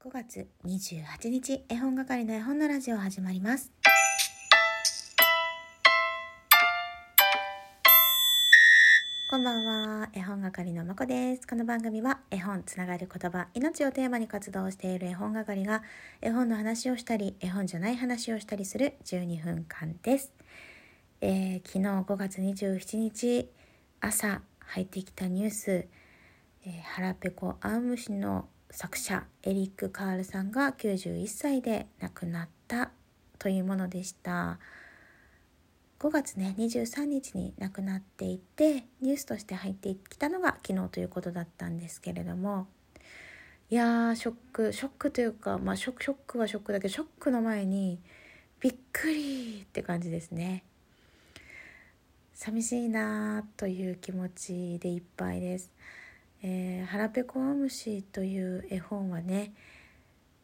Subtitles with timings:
[0.00, 3.72] 5月28日絵本係の絵本のラジオ始まります。
[9.28, 11.48] こんばんは絵本係のまこです。
[11.48, 15.82] この番組は絵本つながる言葉命をテーマに活動している絵本係が
[16.22, 20.32] 絵本の話をしたり絵本じゃない話をしたりする12分間です、
[21.20, 23.48] えー、昨日5月27日
[24.00, 32.90] 朝入ってきたニュース、えー、腹ペコアームシの作者エリック・カールさんが91歳で亡くなった
[33.38, 34.58] というものでした。
[35.98, 42.68] 5月ね23日に亡くなっていてニュースとして入ってきたのが昨日ということだったんですけれども。
[43.70, 48.00] いやーショックショックというかまあショックショックはショックだけどショックの前に
[48.60, 50.64] びっくりって感じですね。
[52.32, 55.72] 寂しいなという気持ちでいっぱいです。
[56.42, 59.52] えー、腹ペコアムシという絵本はね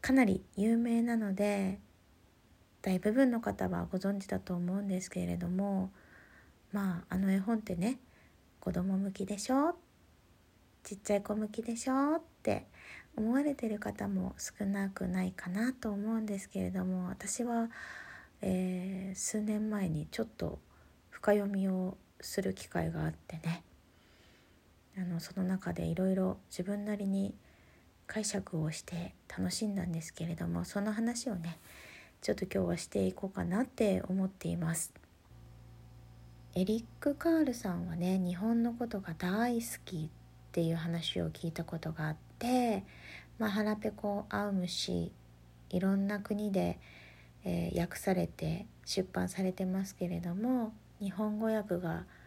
[0.00, 1.78] かなり有名なので
[2.82, 5.90] 大部分の方はご存知だと思うんですけれども
[6.72, 7.98] まああの絵本ってね
[8.60, 9.74] 子供向きでしょ？
[10.84, 12.16] ちっちゃい子向きでしょ？
[12.16, 12.66] って
[13.16, 17.68] 思われてる方も少なくないかなと思うんですけれども私は、
[18.40, 20.58] えー、数年前にちょっと
[21.10, 23.64] 深読みをする機会があってね
[25.20, 27.34] のその中でいろいろ自分なりに
[28.06, 31.58] 解釈をして楽しんだんですけれどもその話をね
[32.22, 34.92] ちょっと今日はしていこうかなって思っています。
[36.54, 40.08] エリック・カールさんはね日本のことが大好きっ
[40.50, 42.84] ていう話を聞いたことがあって
[43.38, 45.12] 「まあ、腹ペコ・アウムシ」
[45.70, 46.80] いろんな国で、
[47.44, 52.04] えー、訳されて出版されてますけれども日本語訳が「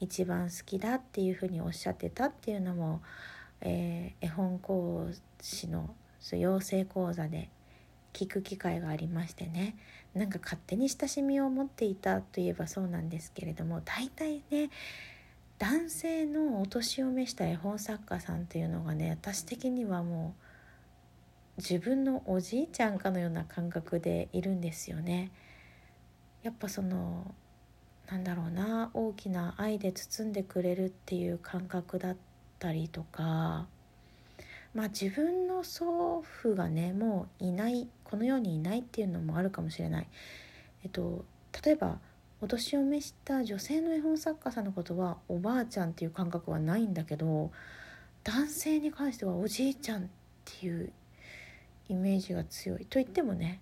[0.00, 3.02] 一番好きだっていうふうにおっしゃってたっていうのも、
[3.60, 5.06] えー、絵本講
[5.40, 5.94] 師の
[6.32, 7.48] 養成講座で
[8.12, 9.76] 聞く機会がありましてね
[10.14, 14.70] なんか勝手に親しみを持っていたといえばそうなんですけれども大体ね
[15.58, 20.34] 男性のお年を召した絵本作家さんというのがね私的にはも
[21.58, 25.30] う自分のおじいちゃんかのような感覚でいるんですよね。
[26.42, 27.34] やっぱその
[28.10, 32.16] なんだろうな大きな愛で包んでくれるっていう感覚だっ
[32.58, 33.66] たりとか
[34.74, 40.08] まあ自分の祖父がねもういないこの世にいないっていうのもあるかもしれない。
[40.82, 41.24] えっと、
[41.64, 41.98] 例えば
[42.40, 47.50] お年を召した女性の絵本作家さんのことはおばあちゃんっていう感覚はないんだけど
[48.24, 50.06] 男性に関してはおじいちゃんっ
[50.44, 50.90] ていう
[51.88, 53.60] イメージが強いと言ってもね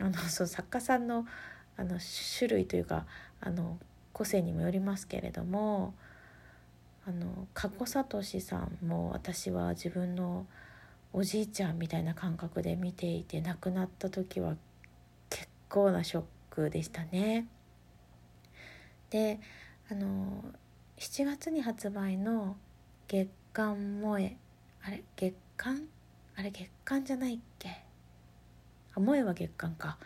[0.00, 1.24] あのそう作家さんの
[1.76, 1.98] あの
[2.38, 3.06] 種類というか
[3.44, 3.78] あの
[4.12, 5.94] 個性にもよりますけれども
[7.06, 10.46] あの加古聡さんも私は自分の
[11.12, 14.56] おじいちゃんみたいな感覚で見ていて亡くなった時は
[15.28, 17.46] 結構なショックでしたね。
[19.10, 19.38] で
[19.90, 20.42] あの
[20.96, 22.56] 7月に発売の
[23.06, 24.36] 「月刊萌え」
[24.82, 25.86] あれ月刊？
[26.36, 27.68] あれ月刊じゃないっけ？
[27.68, 29.98] あ萌えは月刊か。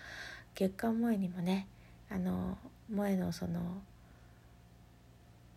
[0.55, 1.69] 月刊萌えにもね
[2.11, 2.59] あの
[2.91, 3.83] 萌えのその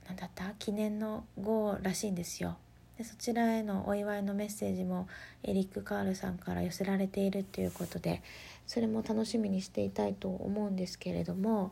[0.08, 0.54] 何だった？
[0.60, 2.58] 記念の号らしいんですよ。
[2.98, 5.08] でそちらへのお祝いのメッセージも
[5.44, 8.22] エリック・カールさんから寄せられているということで
[8.68, 11.72] それも楽しみにしていたいと思うんですけれども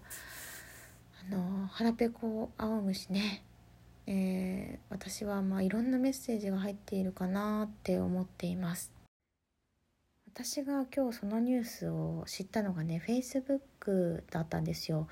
[1.29, 3.43] あの腹ペコ青虫ね、
[4.07, 8.91] えー、私はまあいろんなメッセージが入っているかなって思っています。
[10.33, 15.07] 私が今日そのニュースを知ったのがね Facebook だったんですよ。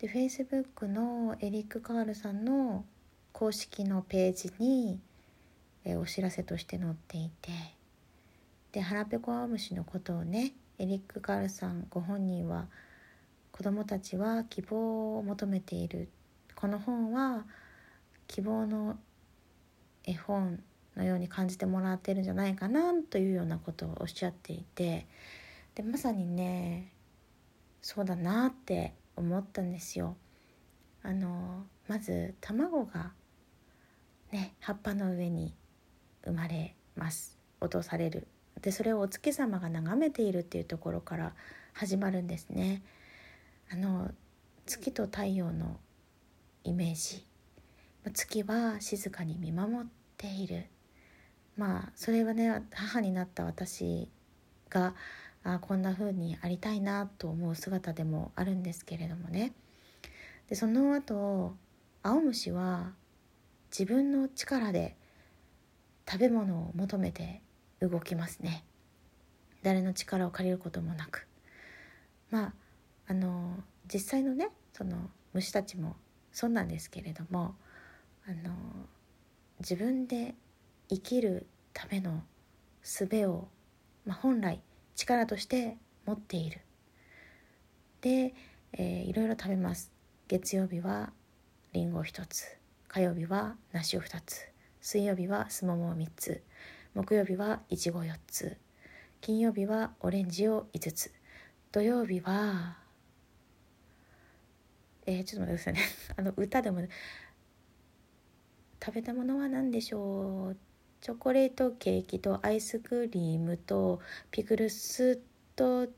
[0.00, 2.86] で Facebook のエリック・カールさんの
[3.32, 4.98] 公式のページに、
[5.84, 7.50] えお知らせとして載っていて
[8.72, 12.66] で腹ペコアムシのことをねエリック・カールさんご本人は
[13.52, 16.08] 子供たちは希望を求めている。
[16.54, 17.44] この本は
[18.26, 18.98] 希望の
[20.04, 20.62] 絵本
[20.96, 25.06] のように感じてもらってるんじゃないかなというようなことをおっしゃっていて
[25.74, 26.92] でまさにね
[27.82, 30.16] そうだなって思ったんですよ。
[31.02, 33.12] あのまず卵が
[34.32, 35.54] ね葉っぱの上に
[36.24, 38.26] 生まれます落とされる
[38.60, 41.32] でそれをお月様が眺めているっていうところから
[41.72, 42.82] 始まるんですね。
[43.72, 44.10] あの
[44.66, 45.78] 月と太陽の
[46.64, 47.24] イメージ
[48.12, 49.86] 月は静かに見守っ
[50.16, 50.66] ている
[51.56, 54.08] まあそれはね母になった私
[54.68, 54.94] が
[55.42, 59.52] あこんな風にありたいなと思う姿でもあるんですけれどもね。
[60.48, 61.54] でその後
[62.02, 62.92] 青虫は
[63.70, 64.96] 自分の力で
[66.08, 67.40] 食べ物を求めて
[67.80, 68.64] 動きますね。
[69.62, 71.26] 誰の力を借りることもなく。
[72.30, 72.54] まあ
[73.08, 73.56] あの
[73.92, 75.96] 実際のねその虫たちも
[76.32, 77.54] そうなんですけれども
[78.26, 78.54] あの
[79.60, 80.34] 自分で
[80.88, 82.22] 生きるための
[82.82, 83.48] 術を、
[84.04, 84.60] まあ、本来
[84.96, 85.76] 力として
[86.06, 86.60] 持っている。
[88.00, 88.34] で、
[88.72, 89.92] えー、いろいろ食べます。
[90.28, 91.12] 月曜日は
[91.72, 92.44] りんご1つ。
[92.88, 94.48] 火曜日は梨を2つ。
[94.80, 96.42] 水曜日はすももを3つ。
[96.94, 98.56] 木曜日はいちご4つ。
[99.20, 101.12] 金曜日はオレンジを5つ。
[101.72, 102.80] 土曜日は
[105.06, 105.80] えー、ちょっと待ってくださいね。
[106.16, 106.86] あの歌でも、
[108.84, 110.56] 食べたものは何でしょう？
[111.00, 114.00] チョコレートケーキとアイスクリームと
[114.30, 115.18] ピクルス
[115.56, 115.88] と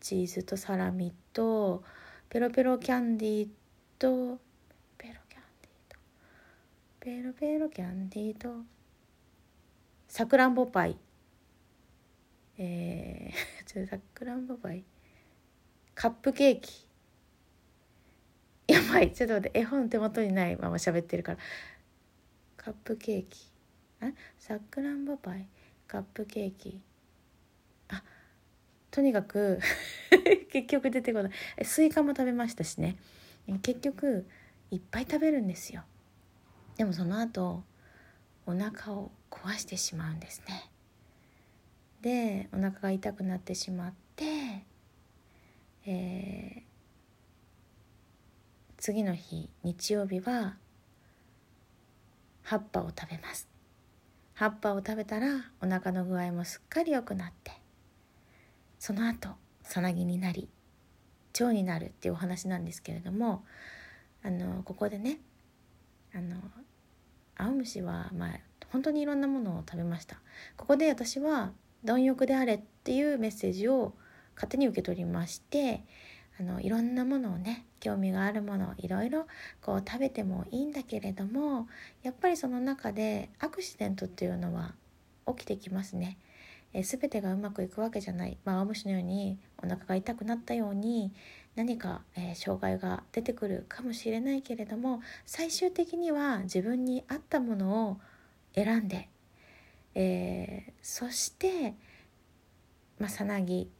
[0.00, 1.82] チーズとサラミと
[2.28, 3.48] ペロペロキャンディー
[3.98, 4.38] と
[4.98, 5.96] ペロキャンディーと
[7.00, 8.50] ペロペロキャンディーと
[10.12, 10.98] さくらんぼパイ。
[12.58, 13.32] えー、
[13.64, 14.84] ちょっとさくらんぼパイ。
[15.94, 16.86] カップケーキ。
[18.66, 19.10] やばい。
[19.14, 19.58] ちょっと待って。
[19.58, 21.38] 絵本手元にないまま喋ってるから。
[22.58, 23.51] カップケーキ。
[24.02, 25.46] あさくらんぼパイ。
[25.86, 26.80] カップケーキ。
[27.88, 28.02] あ
[28.90, 29.60] とにかく
[30.50, 31.64] 結局出てこない。
[31.64, 32.96] スイカも食べましたしね。
[33.62, 34.26] 結局
[34.70, 35.84] いっぱい食べるんですよ。
[36.76, 37.62] でもその後
[38.46, 40.70] お腹を壊してしまうんですね。
[42.00, 44.24] でお腹が痛くなってしまって、
[45.86, 46.62] えー、
[48.78, 50.56] 次の日日曜日は
[52.42, 53.51] 葉っぱを食べます。
[54.42, 55.28] 葉っぱを食べたら
[55.60, 57.52] お腹の具合もすっかり良くなって
[58.80, 59.28] その後
[59.62, 60.48] さなぎになり
[61.38, 63.44] 腸になるっていうお話なんですけれども
[64.24, 65.20] あのここでね
[66.12, 66.38] あの
[67.36, 68.40] 青虫はまあ
[68.72, 70.16] 本当にいろんなものを食べました。
[70.56, 71.52] ここで私は
[71.84, 73.94] 貪欲であれっていうメッセージを
[74.34, 75.84] 勝手に受け取りまして
[76.42, 79.26] あのいろんなものをね興味があるものをいろいろ
[79.60, 81.68] こう食べてもいいんだけれども
[82.02, 84.74] やっぱりその中でアクシデントっていうのは
[85.28, 86.18] 起きてきますね。
[86.74, 91.12] え、全てがうまくいくわけじゃない、まあ、青虫のようにお腹が痛くなったように
[91.54, 98.00] 何か、えー、障害が出てくるかもしれないけれども最終的には自分に合ったものを
[98.54, 99.10] 選んで、
[99.94, 101.74] えー、そして、
[102.98, 103.70] まあ、さなぎ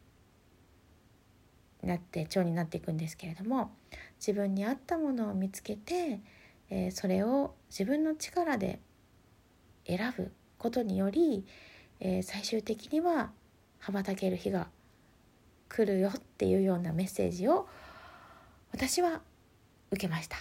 [1.83, 3.73] なって腸になっていくんですけれども
[4.19, 6.21] 自分に合ったものを見つけて、
[6.71, 8.79] えー、それを自分の力で
[9.87, 11.45] 選ぶことにより、
[12.01, 13.33] えー、最終的には
[13.81, 14.69] 羽ばたける日が
[15.69, 17.69] 来るよっていうようなメッセージを
[18.71, 19.23] 私は
[19.91, 20.37] 受けました。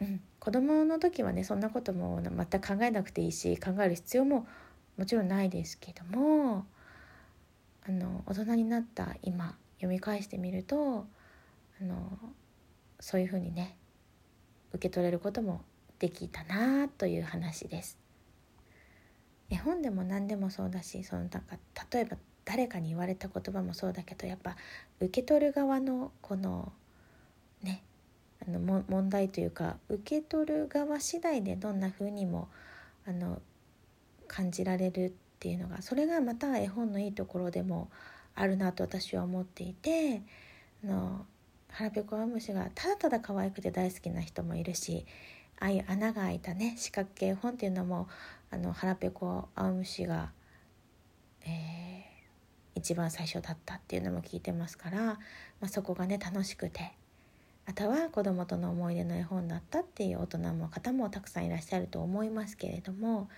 [0.00, 4.46] うん、子供の時はねそんなことも全く考えなくていいし考える必要も
[4.98, 6.66] もちろんないですけども
[7.86, 11.06] あの大人になった今読み返してみると
[11.80, 12.18] あの
[13.00, 13.76] そういうふうにね
[14.72, 15.62] 受け取れることも
[15.98, 17.98] できたなという話です。
[19.50, 21.40] 絵本でも何でもそうだしそのなんか
[21.92, 24.56] 例えば誰かに言われた言葉もそうだけどやっぱ
[25.00, 26.72] 受け取る側のこの
[27.62, 27.82] ね
[28.46, 32.48] あの問題というか受け取る側次第でどんな風にも
[33.06, 33.40] あの
[34.28, 37.90] 感じられるっていうのがそれがまた絵本のいいところでも
[38.34, 40.22] あるなと私は思っていて
[40.84, 41.26] あの
[41.68, 45.06] 腹ペコアムシがただただ可愛くて大好きな人もいるし
[45.60, 48.08] ああいう穴が開いたね四角形本っていうのも
[48.50, 50.30] あの腹ペコアムシが、
[51.44, 55.18] えー、一番最初だったっていうのも聞いてますから、ま
[55.62, 56.92] あ、そこがね楽しくて
[57.66, 63.28] あとは子供との思い出の絵本だったっていう大人も方もたくさんいらっしゃると思いますけれども、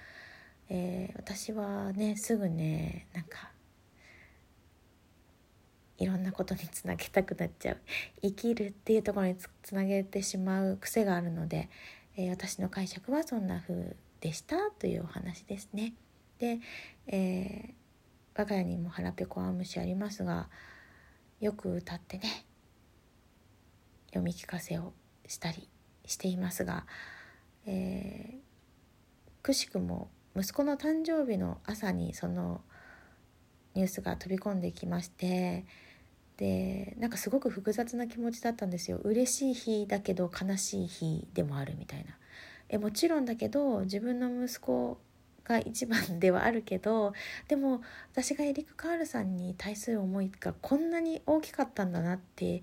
[0.68, 3.50] えー、私はねすぐねなんか
[5.98, 7.78] いろんなことにつなげたくなっちゃう
[8.22, 11.70] 生きるっていうところにつなげてしまう癖があるので、
[12.16, 15.94] えー、私の解釈はそんな風でしたというお話ですね。
[16.38, 16.58] で、
[17.06, 20.48] えー、我が家にも腹ペコアムシありますが
[21.40, 22.44] よく歌ってね
[24.08, 24.92] 読み聞かせを
[25.26, 25.68] したり
[26.04, 26.86] していますが、
[27.66, 32.60] えー、くしくも息子の誕生日の朝にその
[33.74, 35.64] ニュースが飛び込んできまして
[36.36, 38.98] でなんかすごく複雑な気持ちだったんですよ。
[38.98, 42.16] 嬉しい日だけど悲しい日でもあるみたいな。
[42.68, 44.98] えもちろんだけど自分の息子
[45.44, 47.12] が一番ではあるけど
[47.48, 47.80] でも
[48.12, 52.62] 私がエリック・カールさんに対する思いがこんなに大きかったんだなって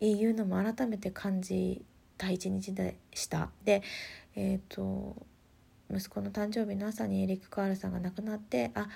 [0.00, 1.82] いうのも改めて感じ
[2.18, 3.50] た一日でした。
[3.64, 3.82] で
[4.36, 5.16] えっ、ー、と
[5.90, 8.88] 息子の誕生日の朝にエリック・カールさんが亡くなってあ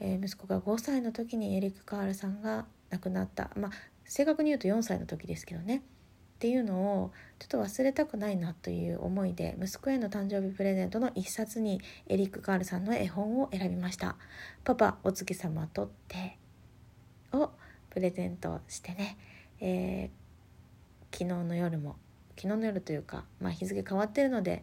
[0.00, 3.50] えー、息子が5歳の時にエリック・カールさんが亡くなった。
[3.56, 3.70] まあ
[4.04, 5.78] 正確に言うと4歳の時ですけどね。
[5.78, 14.14] っていうのをちょっと忘れたくないなという思いで息子への誕生日プレゼントの一冊にエリック・カールさんの絵本を選びました
[14.62, 16.38] 「パパお月様とって」
[17.36, 17.50] を
[17.90, 19.16] プレゼントしてね、
[19.60, 21.96] えー、昨日の夜も。
[22.40, 24.62] 昨日の夜というか、まあ、日付変わってるので、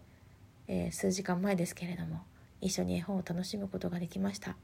[0.70, 2.24] えー、数時間前ですけれども
[2.62, 4.56] 一緒に絵本を楽しむことができました。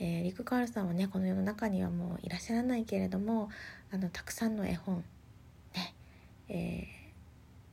[0.00, 3.50] えー、リク・カールさんはねこの世の中にはもういらっしゃらないけれども
[3.92, 5.04] あのたくさんの絵本
[5.74, 5.94] ね、
[6.48, 6.86] え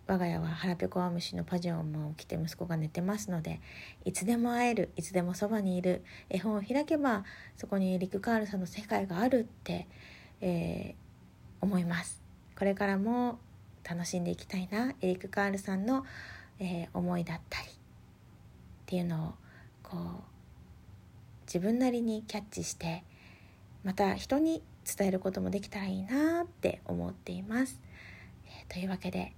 [0.05, 3.61] ー、我が家は腹ペコアムシのパジャマを着て息子が寝てますので
[4.03, 7.23] いつでも会えるいつでもそばにいる絵本を開けば
[7.55, 9.87] そこにリク・カールさんの世界があるって、
[10.41, 12.21] えー、思います。
[12.57, 13.39] これからも
[13.87, 16.03] 楽しんでいきたいなエリック・カールさんの、
[16.59, 17.71] え思いだったりっ
[18.87, 19.33] ていうのを
[19.83, 20.36] こう
[21.47, 23.03] 自分なりにキャッチして
[23.83, 27.79] また人に伝えることもできたらいいなって思っています。
[28.45, 29.33] えー、というわけで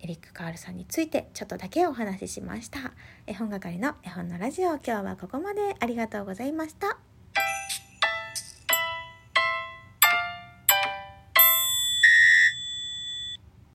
[0.00, 2.92] エリック・カールさんについてちょっとだけお話ししました。
[3.26, 7.07] 絵本係の絵本のラジオ今日はここまでありがとうございました。